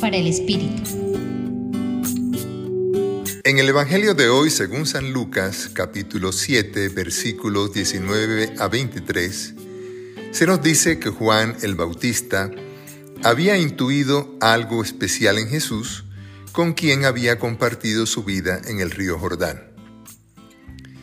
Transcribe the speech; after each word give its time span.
Para 0.00 0.16
el 0.16 0.26
Espíritu. 0.26 0.82
En 3.44 3.58
el 3.58 3.68
Evangelio 3.68 4.14
de 4.14 4.30
hoy, 4.30 4.48
según 4.48 4.86
San 4.86 5.12
Lucas, 5.12 5.68
capítulo 5.74 6.32
7, 6.32 6.88
versículos 6.88 7.74
19 7.74 8.54
a 8.58 8.68
23, 8.68 9.54
se 10.30 10.46
nos 10.46 10.62
dice 10.62 10.98
que 10.98 11.10
Juan 11.10 11.58
el 11.60 11.74
Bautista 11.74 12.50
había 13.22 13.58
intuido 13.58 14.34
algo 14.40 14.82
especial 14.82 15.36
en 15.36 15.48
Jesús, 15.50 16.04
con 16.52 16.72
quien 16.72 17.04
había 17.04 17.38
compartido 17.38 18.06
su 18.06 18.24
vida 18.24 18.62
en 18.64 18.80
el 18.80 18.90
río 18.90 19.18
Jordán. 19.18 19.62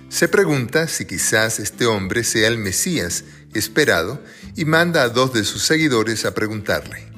Se 0.10 0.28
pregunta 0.28 0.88
si 0.88 1.06
quizás 1.06 1.60
este 1.60 1.86
hombre 1.86 2.24
sea 2.24 2.48
el 2.48 2.58
Mesías 2.58 3.24
esperado 3.54 4.20
y 4.56 4.66
manda 4.66 5.04
a 5.04 5.10
dos 5.10 5.32
de 5.32 5.44
sus 5.44 5.62
seguidores 5.62 6.26
a 6.26 6.34
preguntarle, 6.34 7.11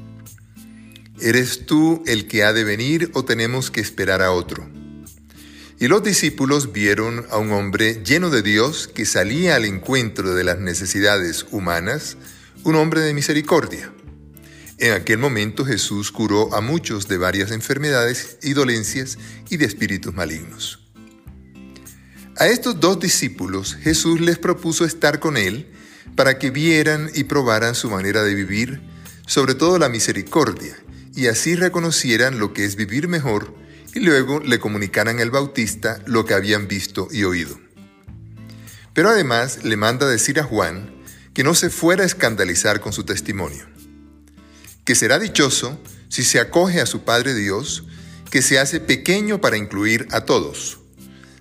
¿Eres 1.24 1.66
tú 1.66 2.04
el 2.06 2.28
que 2.28 2.44
ha 2.44 2.52
de 2.52 2.66
venir 2.66 3.10
o 3.14 3.24
tenemos 3.24 3.72
que 3.72 3.80
esperar 3.80 4.22
a 4.22 4.34
otro? 4.34 4.70
Y 5.80 5.88
los 5.88 6.04
discípulos 6.04 6.74
vieron 6.74 7.26
a 7.30 7.38
un 7.38 7.54
hombre 7.54 8.04
lleno 8.04 8.30
de 8.30 8.42
Dios 8.42 8.90
que 8.94 9.06
salía 9.06 9.56
al 9.56 9.64
encuentro 9.64 10.36
de 10.36 10.44
las 10.44 10.60
necesidades 10.60 11.46
humanas, 11.50 12.18
un 12.66 12.76
hombre 12.76 13.00
de 13.00 13.14
misericordia. 13.14 13.90
En 14.80 14.92
aquel 14.92 15.18
momento 15.18 15.64
Jesús 15.64 16.12
curó 16.12 16.54
a 16.54 16.60
muchos 16.60 17.08
de 17.08 17.18
varias 17.18 17.52
enfermedades 17.52 18.38
y 18.42 18.52
dolencias 18.52 19.18
y 19.50 19.56
de 19.56 19.64
espíritus 19.64 20.14
malignos. 20.14 20.82
A 22.36 22.48
estos 22.48 22.82
dos 22.82 23.00
discípulos 23.00 23.76
Jesús 23.76 24.20
les 24.20 24.40
propuso 24.40 24.84
estar 24.84 25.22
con 25.22 25.38
Él 25.38 25.72
para 26.18 26.38
que 26.38 26.52
vieran 26.52 27.10
y 27.16 27.24
probaran 27.24 27.76
su 27.76 27.90
manera 27.90 28.24
de 28.24 28.36
vivir, 28.36 28.82
sobre 29.26 29.56
todo 29.56 29.80
la 29.80 29.88
misericordia, 29.88 30.76
y 31.16 31.28
así 31.28 31.56
reconocieran 31.56 32.40
lo 32.40 32.54
que 32.54 32.66
es 32.66 32.76
vivir 32.76 33.08
mejor 33.08 33.56
y 33.94 34.00
luego 34.00 34.40
le 34.40 34.60
comunicaran 34.60 35.20
al 35.20 35.32
Bautista 35.32 36.02
lo 36.06 36.26
que 36.26 36.34
habían 36.34 36.68
visto 36.68 37.08
y 37.12 37.24
oído. 37.24 37.60
Pero 38.94 39.10
además 39.10 39.64
le 39.64 39.78
manda 39.78 40.08
decir 40.08 40.40
a 40.40 40.44
Juan 40.44 40.94
que 41.34 41.44
no 41.44 41.56
se 41.56 41.70
fuera 41.70 42.04
a 42.04 42.08
escandalizar 42.08 42.80
con 42.80 42.94
su 42.94 43.04
testimonio, 43.04 43.66
que 44.86 44.96
será 44.96 45.20
dichoso 45.20 45.82
si 46.10 46.24
se 46.24 46.40
acoge 46.40 46.82
a 46.82 46.86
su 46.86 47.04
Padre 47.04 47.34
Dios, 47.34 47.86
que 48.30 48.42
se 48.42 48.60
hace 48.60 48.80
pequeño 48.80 49.42
para 49.42 49.58
incluir 49.58 50.08
a 50.12 50.22
todos 50.22 50.80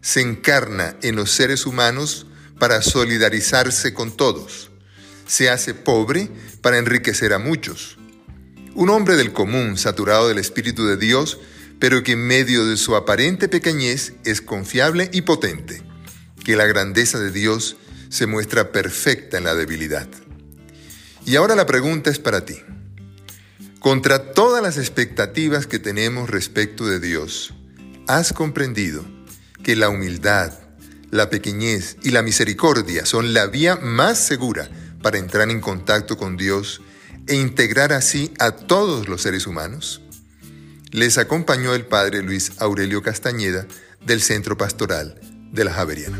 se 0.02 0.20
encarna 0.20 0.96
en 1.02 1.16
los 1.16 1.30
seres 1.30 1.64
humanos 1.64 2.26
para 2.58 2.82
solidarizarse 2.82 3.94
con 3.94 4.14
todos. 4.14 4.70
Se 5.26 5.48
hace 5.48 5.72
pobre 5.74 6.28
para 6.60 6.78
enriquecer 6.78 7.32
a 7.32 7.38
muchos. 7.38 7.96
Un 8.74 8.88
hombre 8.88 9.16
del 9.16 9.32
común, 9.32 9.76
saturado 9.76 10.28
del 10.28 10.38
Espíritu 10.38 10.86
de 10.86 10.96
Dios, 10.96 11.38
pero 11.78 12.02
que 12.02 12.12
en 12.12 12.26
medio 12.26 12.64
de 12.64 12.78
su 12.78 12.96
aparente 12.96 13.48
pequeñez 13.48 14.14
es 14.24 14.40
confiable 14.40 15.10
y 15.12 15.22
potente, 15.22 15.82
que 16.42 16.56
la 16.56 16.64
grandeza 16.64 17.18
de 17.18 17.30
Dios 17.30 17.76
se 18.08 18.26
muestra 18.26 18.72
perfecta 18.72 19.36
en 19.36 19.44
la 19.44 19.54
debilidad. 19.54 20.08
Y 21.26 21.36
ahora 21.36 21.54
la 21.54 21.66
pregunta 21.66 22.08
es 22.10 22.18
para 22.18 22.46
ti. 22.46 22.56
Contra 23.78 24.32
todas 24.32 24.62
las 24.62 24.78
expectativas 24.78 25.66
que 25.66 25.78
tenemos 25.78 26.30
respecto 26.30 26.86
de 26.86 26.98
Dios, 26.98 27.52
¿has 28.06 28.32
comprendido 28.32 29.04
que 29.62 29.76
la 29.76 29.90
humildad, 29.90 30.52
la 31.10 31.28
pequeñez 31.28 31.96
y 32.02 32.10
la 32.10 32.22
misericordia 32.22 33.04
son 33.04 33.34
la 33.34 33.46
vía 33.46 33.76
más 33.76 34.18
segura 34.18 34.70
para 35.02 35.18
entrar 35.18 35.50
en 35.50 35.60
contacto 35.60 36.16
con 36.16 36.38
Dios 36.38 36.80
e 37.26 37.34
integrar 37.34 37.92
así 37.92 38.32
a 38.38 38.52
todos 38.52 39.08
los 39.08 39.22
seres 39.22 39.46
humanos? 39.46 40.02
Les 40.90 41.18
acompañó 41.18 41.74
el 41.74 41.86
padre 41.86 42.22
Luis 42.22 42.52
Aurelio 42.58 43.02
Castañeda 43.02 43.66
del 44.04 44.20
Centro 44.20 44.56
Pastoral 44.56 45.20
de 45.52 45.64
la 45.64 45.72
Javeriana. 45.72 46.18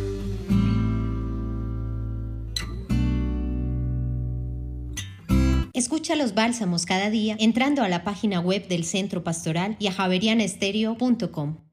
Escucha 5.73 6.17
los 6.17 6.35
bálsamos 6.35 6.87
cada 6.87 7.11
día 7.11 7.37
entrando 7.41 7.83
a 7.83 7.89
la 7.89 8.05
página 8.05 8.41
web 8.41 8.69
del 8.69 8.85
Centro 8.85 9.25
Pastoral 9.25 9.77
y 9.79 9.89
a 9.89 9.93
javerianestereo.com. 9.93 11.72